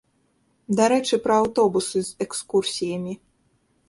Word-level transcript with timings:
Дарэчы, 0.77 1.19
пра 1.25 1.35
аўтобусы 1.41 2.01
з 2.07 2.25
экскурсіямі. 2.25 3.13